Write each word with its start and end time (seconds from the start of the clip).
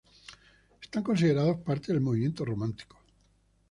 Son 0.91 1.03
considerados 1.03 1.59
parte 1.61 1.91
del 1.93 2.01
movimiento 2.01 2.43
romántico. 2.43 2.97